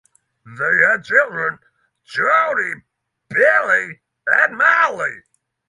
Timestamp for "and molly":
4.25-5.21